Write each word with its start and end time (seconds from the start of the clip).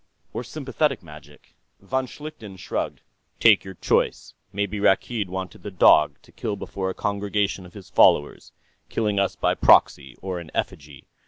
"Or 0.33 0.43
sympathetic 0.43 1.03
magic?" 1.03 1.53
Von 1.79 2.07
Schlichten 2.07 2.57
shrugged. 2.57 3.01
"Take 3.39 3.63
your 3.63 3.75
choice. 3.75 4.33
Maybe 4.51 4.79
Rakkeed 4.79 5.29
wanted 5.29 5.61
the 5.61 5.69
dog, 5.69 6.17
to 6.23 6.31
kill 6.31 6.55
before 6.55 6.89
a 6.89 6.95
congregation 6.95 7.67
of 7.67 7.75
his 7.75 7.91
followers, 7.91 8.51
killing 8.89 9.19
us 9.19 9.35
by 9.35 9.53
proxy, 9.53 10.15
or 10.19 10.39
in 10.39 10.49
effigy. 10.55 11.05